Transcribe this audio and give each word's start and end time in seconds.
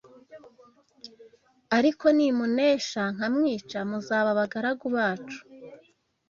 Ariko 1.77 2.05
nimunesha 2.15 3.03
nkamwica 3.15 3.77
muzaba 3.89 4.29
abagaragu 4.35 4.85
bacu 4.95 5.39